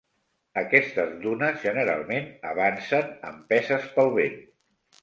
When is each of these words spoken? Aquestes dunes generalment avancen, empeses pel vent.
Aquestes 0.61 1.13
dunes 1.25 1.61
generalment 1.65 2.27
avancen, 2.55 3.17
empeses 3.35 3.89
pel 3.99 4.15
vent. 4.21 4.43